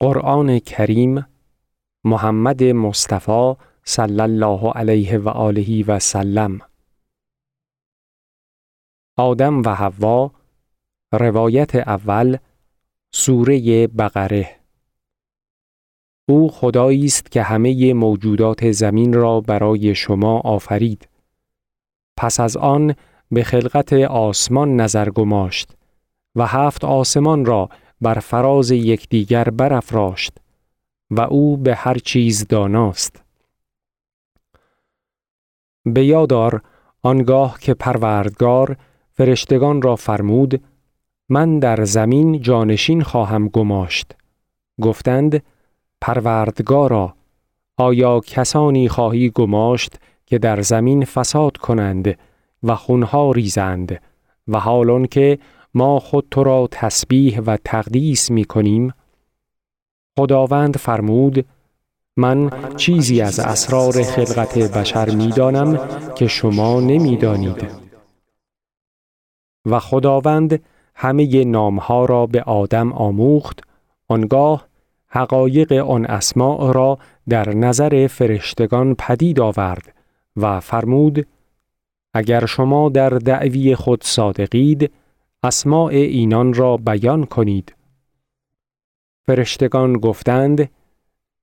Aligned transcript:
قرآن 0.00 0.58
کریم 0.58 1.26
محمد 2.04 2.62
مصطفی 2.62 3.54
صلی 3.84 4.20
الله 4.20 4.72
علیه 4.72 5.18
و 5.18 5.28
آله 5.28 5.84
و 5.84 5.98
سلم. 5.98 6.58
آدم 9.18 9.62
و 9.62 9.68
حوا 9.68 10.30
روایت 11.12 11.74
اول 11.74 12.36
سوره 13.12 13.86
بقره. 13.86 14.60
او 16.28 16.50
خدایی 16.50 17.04
است 17.04 17.30
که 17.30 17.42
همه 17.42 17.94
موجودات 17.94 18.72
زمین 18.72 19.12
را 19.12 19.40
برای 19.40 19.94
شما 19.94 20.40
آفرید. 20.40 21.08
پس 22.16 22.40
از 22.40 22.56
آن 22.56 22.94
به 23.30 23.44
خلقت 23.44 23.92
آسمان 23.92 24.76
نظر 24.80 25.10
گماشت 25.10 25.76
و 26.34 26.46
هفت 26.46 26.84
آسمان 26.84 27.44
را 27.44 27.68
بر 28.00 28.14
فراز 28.18 28.70
یکدیگر 28.70 29.44
برافراشت 29.44 30.38
و 31.10 31.20
او 31.20 31.56
به 31.56 31.74
هر 31.74 31.98
چیز 31.98 32.46
داناست. 32.48 33.22
به 35.84 36.04
یادار 36.04 36.62
آنگاه 37.02 37.58
که 37.60 37.74
پروردگار 37.74 38.76
فرشتگان 39.12 39.82
را 39.82 39.96
فرمود 39.96 40.62
من 41.28 41.58
در 41.58 41.84
زمین 41.84 42.40
جانشین 42.40 43.02
خواهم 43.02 43.48
گماشت. 43.48 44.12
گفتند 44.82 45.42
پروردگارا 46.00 47.14
آیا 47.76 48.20
کسانی 48.20 48.88
خواهی 48.88 49.30
گماشت 49.30 49.96
که 50.26 50.38
در 50.38 50.60
زمین 50.60 51.04
فساد 51.04 51.56
کنند 51.56 52.18
و 52.62 52.74
خونها 52.74 53.32
ریزند 53.32 54.00
و 54.48 54.60
حالان 54.60 55.06
که 55.06 55.38
ما 55.76 56.00
خود 56.00 56.26
تو 56.30 56.44
را 56.44 56.68
تسبیح 56.70 57.40
و 57.40 57.56
تقدیس 57.64 58.30
می 58.30 58.44
کنیم 58.44 58.94
خداوند 60.18 60.76
فرمود 60.76 61.46
من 62.16 62.50
چیزی 62.76 63.20
از 63.20 63.38
اسرار 63.38 64.02
خلقت 64.02 64.58
بشر 64.58 65.10
می 65.10 65.28
دانم 65.28 65.88
که 66.14 66.26
شما 66.26 66.80
نمی 66.80 67.16
دانید. 67.16 67.66
و 69.66 69.78
خداوند 69.78 70.62
همه 70.94 71.44
نامها 71.44 72.04
را 72.04 72.26
به 72.26 72.42
آدم 72.42 72.92
آموخت 72.92 73.60
آنگاه 74.08 74.66
حقایق 75.08 75.72
آن 75.72 76.06
اسماع 76.06 76.72
را 76.72 76.98
در 77.28 77.54
نظر 77.54 78.06
فرشتگان 78.06 78.94
پدید 78.94 79.40
آورد 79.40 79.94
و 80.36 80.60
فرمود 80.60 81.26
اگر 82.14 82.46
شما 82.46 82.88
در 82.88 83.10
دعوی 83.10 83.74
خود 83.74 84.04
صادقید 84.04 84.92
اسماع 85.46 85.92
اینان 85.92 86.54
را 86.54 86.76
بیان 86.76 87.24
کنید. 87.24 87.74
فرشتگان 89.26 89.92
گفتند 89.92 90.70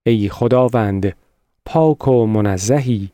ای 0.06 0.30
خداوند 0.30 1.16
پاک 1.66 2.08
و 2.08 2.26
منزهی 2.26 3.12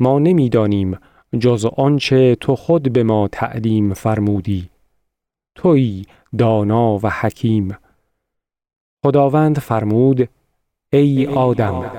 ما 0.00 0.18
نمی‌دانیم 0.18 0.98
جز 1.38 1.66
آنچه 1.76 2.34
تو 2.34 2.56
خود 2.56 2.92
به 2.92 3.02
ما 3.02 3.28
تعلیم 3.28 3.94
فرمودی. 3.94 4.70
توی 5.54 6.04
دانا 6.38 6.98
و 7.02 7.10
حکیم. 7.20 7.76
خداوند 9.04 9.58
فرمود 9.58 10.28
ای 10.92 11.26
آدم 11.26 11.90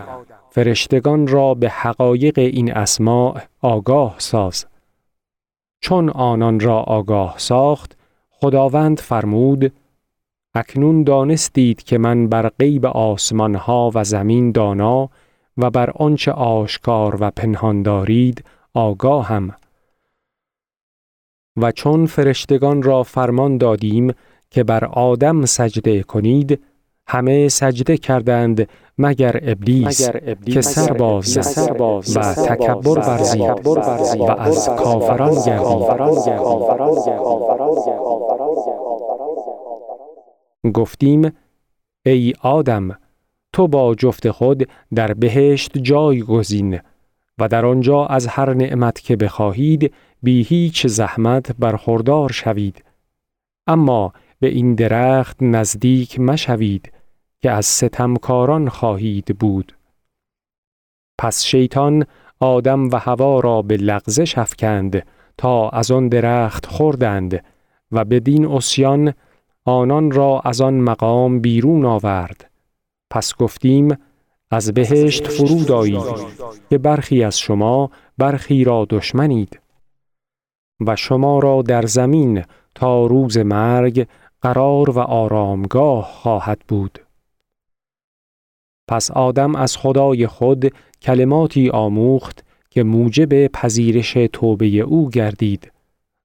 فرشتگان 0.50 1.28
را 1.28 1.54
به 1.54 1.70
حقایق 1.70 2.40
این 2.40 2.74
اسماع 2.74 3.42
آگاه 3.62 4.16
ساز. 4.18 4.66
چون 5.82 6.10
آنان 6.10 6.60
را 6.60 6.80
آگاه 6.80 7.36
ساخت 7.38 7.99
خداوند 8.42 9.00
فرمود 9.00 9.74
اکنون 10.54 11.04
دانستید 11.04 11.84
که 11.84 11.98
من 11.98 12.28
بر 12.28 12.50
غیب 12.50 12.86
آسمان 12.86 13.56
ها 13.56 13.92
و 13.96 14.04
زمین 14.04 14.52
دانا 14.52 15.10
و 15.58 15.70
بر 15.70 15.90
آنچه 15.90 16.32
آشکار 16.32 17.18
و 17.20 17.32
پنهان 17.32 17.82
دارید 17.84 18.44
آگاهم. 18.74 19.56
و 21.58 21.72
چون 21.72 22.06
فرشتگان 22.06 22.84
را 22.84 23.04
فرمان 23.04 23.58
دادیم 23.58 24.14
که 24.50 24.64
بر 24.64 24.86
آدم 24.86 25.46
سجده 25.46 26.04
کنید 26.04 26.64
همه 27.08 27.48
سجده 27.48 27.98
کردند 27.98 28.70
مگر 29.00 29.40
ابلیس, 29.44 30.10
که 30.46 30.62
سر 30.62 30.94
باز 30.94 32.18
و 32.18 32.22
تکبر 32.34 33.00
ورزید 33.00 33.68
و 34.20 34.32
از 34.32 34.70
کافران 34.70 35.36
گردید. 35.46 35.90
گفتیم 40.74 41.32
ای 42.06 42.34
آدم 42.42 42.98
تو 43.54 43.68
با 43.68 43.96
جفت 43.96 44.32
خود 44.32 44.70
در 44.96 45.14
بهشت 45.14 45.78
جای 45.78 46.22
گزین 46.22 46.80
و 47.38 47.48
در 47.48 47.66
آنجا 47.66 48.06
از 48.06 48.28
هر 48.28 48.54
نعمت 48.54 49.00
که 49.00 49.16
بخواهید 49.16 49.94
بی 50.24 50.44
هیچ 50.44 50.88
زحمت 50.88 51.52
برخوردار 51.60 52.32
شوید. 52.32 52.84
اما 53.68 54.14
به 54.40 54.48
این 54.48 54.76
درخت 54.76 55.38
نزدیک 55.42 56.20
مشوید. 56.20 56.92
که 57.42 57.52
از 57.52 57.66
ستمکاران 57.66 58.70
خواهید 58.70 59.38
بود. 59.40 59.78
پس 61.18 61.44
شیطان 61.44 62.06
آدم 62.40 62.90
و 62.90 62.96
هوا 62.96 63.40
را 63.40 63.62
به 63.62 63.78
لغزش 63.78 64.38
افکند 64.38 65.06
تا 65.38 65.70
از 65.70 65.92
آن 65.92 66.08
درخت 66.08 66.66
خوردند 66.66 67.44
و 67.92 68.06
بدین 68.06 68.46
اسیان 68.46 69.14
آنان 69.66 70.12
را 70.12 70.42
از 70.46 70.62
آن 70.62 70.74
مقام 70.74 71.40
بیرون 71.40 71.86
آورد. 71.86 72.50
پس 73.10 73.36
گفتیم 73.36 73.98
از 74.52 74.74
بهشت 74.74 75.28
فرود 75.28 75.72
آیید 75.72 76.04
که 76.70 76.78
برخی 76.78 77.24
از 77.24 77.40
شما 77.40 77.92
برخی 78.18 78.64
را 78.64 78.88
دشمنید 78.90 79.60
و 80.86 80.96
شما 80.96 81.40
را 81.40 81.62
در 81.62 81.86
زمین 81.86 82.44
تا 82.76 83.06
روز 83.06 83.38
مرگ 83.38 84.08
قرار 84.42 84.90
و 84.90 85.00
آرامگاه 85.00 86.04
خواهد 86.04 86.60
بود. 86.68 87.00
پس 88.90 89.12
آدم 89.12 89.56
از 89.56 89.78
خدای 89.78 90.28
خود 90.28 90.74
کلماتی 91.02 91.70
آموخت 91.70 92.46
که 92.70 92.84
موجب 92.84 93.48
پذیرش 93.48 94.14
توبه 94.14 94.66
او 94.66 95.10
گردید 95.10 95.72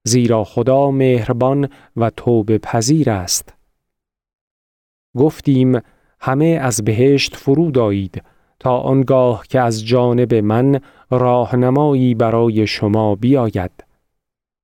زیرا 0.06 0.44
خدا 0.44 0.90
مهربان 0.90 1.68
و 1.96 2.10
توبه 2.10 2.58
پذیر 2.58 3.10
است. 3.10 3.54
گفتیم 5.16 5.80
همه 6.20 6.46
از 6.46 6.84
بهشت 6.84 7.36
فرود 7.36 7.78
آیید 7.78 8.22
تا 8.60 8.78
آنگاه 8.78 9.46
که 9.48 9.60
از 9.60 9.86
جانب 9.86 10.34
من 10.34 10.80
راهنمایی 11.10 12.14
برای 12.14 12.66
شما 12.66 13.14
بیاید. 13.14 13.84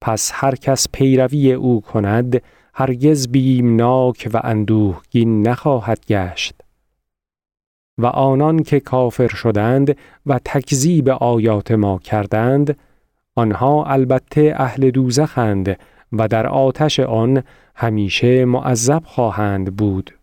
پس 0.01 0.31
هر 0.35 0.55
کس 0.55 0.87
پیروی 0.93 1.53
او 1.53 1.81
کند 1.81 2.43
هرگز 2.75 3.29
بیمناک 3.29 4.29
و 4.35 4.41
اندوهگین 4.45 5.49
نخواهد 5.49 6.07
گشت. 6.07 6.55
و 8.03 8.07
آنان 8.07 8.63
که 8.63 8.81
کافر 8.81 9.29
شدند 9.29 9.97
و 10.27 10.41
تکذیب 10.45 11.09
آیات 11.09 11.71
ما 11.71 11.99
کردند 11.99 12.79
آنها 13.35 13.85
البته 13.85 14.55
اهل 14.57 14.91
دوزخند 14.91 15.79
و 16.13 16.29
در 16.29 16.47
آتش 16.47 17.01
آن 17.01 17.43
همیشه 17.75 18.45
معذب 18.45 19.03
خواهند 19.05 19.77
بود. 19.77 20.19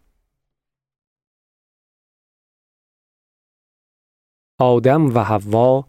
آدم 4.60 5.16
و 5.16 5.20
حوا 5.20 5.86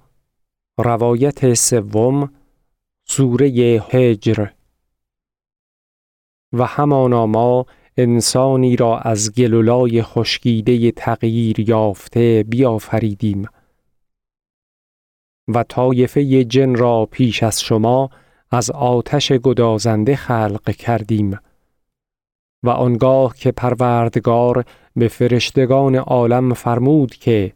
روایت 0.78 1.54
سوم 1.54 2.32
سوره 3.04 3.46
هجر. 3.90 4.48
و 6.52 6.64
همانا 6.64 7.26
ما 7.26 7.66
انسانی 7.98 8.76
را 8.76 8.98
از 8.98 9.34
گلولای 9.34 10.02
خشکیده 10.02 10.90
تغییر 10.90 11.60
یافته 11.60 12.44
بیافریدیم. 12.48 13.46
و 15.48 15.62
طایفه 15.62 16.44
جن 16.44 16.74
را 16.74 17.08
پیش 17.10 17.42
از 17.42 17.60
شما 17.60 18.10
از 18.50 18.70
آتش 18.70 19.32
گدازنده 19.32 20.16
خلق 20.16 20.70
کردیم. 20.70 21.38
و 22.62 22.70
آنگاه 22.70 23.34
که 23.36 23.52
پروردگار 23.52 24.64
به 24.96 25.08
فرشتگان 25.08 25.96
عالم 25.96 26.54
فرمود 26.54 27.14
که 27.14 27.52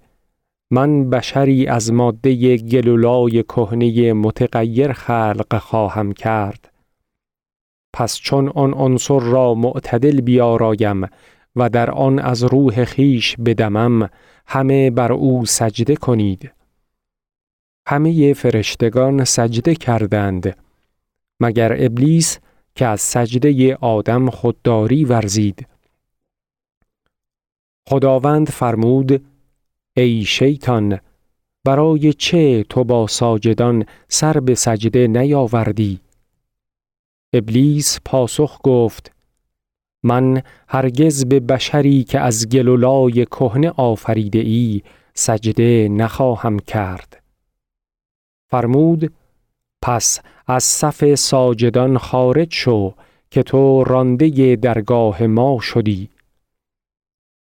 من 0.70 1.10
بشری 1.10 1.66
از 1.66 1.92
ماده 1.92 2.56
گلولای 2.56 3.42
کهنه 3.42 4.12
متغیر 4.12 4.92
خلق 4.92 5.58
خواهم 5.58 6.12
کرد 6.12 6.71
پس 7.92 8.16
چون 8.16 8.48
آن 8.48 8.74
عنصر 8.74 9.20
را 9.20 9.54
معتدل 9.54 10.20
بیارایم 10.20 11.08
و 11.56 11.68
در 11.68 11.90
آن 11.90 12.18
از 12.18 12.44
روح 12.44 12.84
خیش 12.84 13.36
بدمم 13.36 14.10
همه 14.46 14.90
بر 14.90 15.12
او 15.12 15.46
سجده 15.46 15.96
کنید. 15.96 16.52
همه 17.86 18.34
فرشتگان 18.34 19.24
سجده 19.24 19.74
کردند. 19.74 20.56
مگر 21.40 21.76
ابلیس 21.78 22.38
که 22.74 22.86
از 22.86 23.00
سجده 23.00 23.74
آدم 23.74 24.30
خودداری 24.30 25.04
ورزید؟ 25.04 25.66
خداوند 27.88 28.48
فرمود 28.48 29.24
ای 29.96 30.24
شیطان 30.24 30.98
برای 31.64 32.12
چه 32.12 32.64
تو 32.68 32.84
با 32.84 33.06
ساجدان 33.06 33.84
سر 34.08 34.40
به 34.40 34.54
سجده 34.54 35.06
نیاوردی؟ 35.06 36.00
ابلیس 37.32 37.98
پاسخ 38.04 38.58
گفت 38.62 39.12
من 40.04 40.42
هرگز 40.68 41.24
به 41.24 41.40
بشری 41.40 42.04
که 42.04 42.20
از 42.20 42.48
گلولای 42.48 43.24
کهنه 43.24 43.70
آفریده 43.70 44.38
ای 44.38 44.82
سجده 45.14 45.88
نخواهم 45.88 46.58
کرد. 46.58 47.22
فرمود 48.50 49.12
پس 49.82 50.20
از 50.46 50.64
صف 50.64 51.14
ساجدان 51.14 51.98
خارج 51.98 52.54
شو 52.54 52.94
که 53.30 53.42
تو 53.42 53.84
رانده 53.84 54.56
درگاه 54.56 55.22
ما 55.26 55.58
شدی 55.60 56.10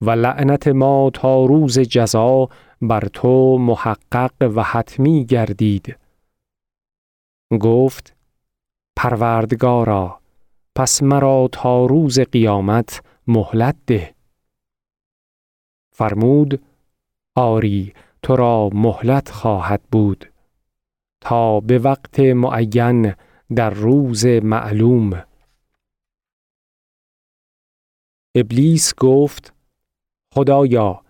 و 0.02 0.12
لعنت 0.12 0.68
ما 0.68 1.12
تا 1.14 1.46
روز 1.46 1.80
جزا 1.80 2.50
بر 2.82 3.08
تو 3.14 3.58
محقق 3.58 4.52
و 4.56 4.64
حتمی 4.64 5.26
گردید. 5.26 5.98
گفت 7.62 8.13
پروردگارا 8.96 10.20
پس 10.76 11.04
مرا 11.04 11.50
تا 11.52 11.86
روز 11.86 12.20
قیامت 12.20 13.04
مهلت 13.28 13.76
ده. 13.88 14.16
فرمود 15.92 16.64
آری 17.36 17.94
تو 18.22 18.36
را 18.36 18.70
مهلت 18.74 19.30
خواهد 19.30 19.82
بود. 19.92 20.32
تا 21.22 21.60
به 21.60 21.80
وقت 21.80 22.20
معین 22.20 23.14
در 23.56 23.70
روز 23.70 24.26
معلوم. 24.26 25.24
ابلیس 28.36 28.94
گفت 28.96 29.54
خدایا 30.34 31.02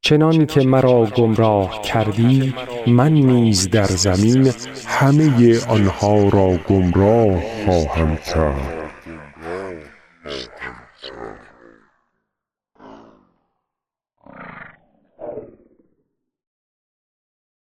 چنان 0.00 0.46
که 0.46 0.60
مرا 0.60 1.06
گمراه 1.06 1.82
کردی 1.82 2.54
من 2.86 3.12
نیز 3.12 3.70
در 3.70 3.86
زمین 3.86 4.52
همه 4.86 5.66
آنها 5.66 6.28
را 6.28 6.56
گمراه 6.68 7.64
خواهم 7.64 8.16
کرد. 8.16 8.90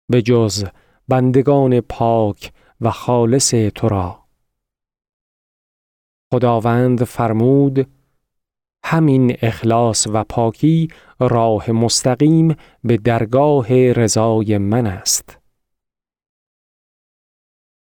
به 0.10 0.22
جز 0.22 0.66
بندگان 1.08 1.82
پاک 1.82 2.52
و 2.82 2.92
خالص 2.92 3.50
تو 3.50 3.90
را. 3.90 4.26
خداوند 6.34 7.04
فرمود 7.04 7.95
همین 8.88 9.38
اخلاص 9.42 10.08
و 10.14 10.24
پاکی 10.24 10.88
راه 11.20 11.72
مستقیم 11.72 12.56
به 12.84 12.98
درگاه 12.98 13.92
رضای 13.92 14.58
من 14.58 14.88
است. 14.88 15.38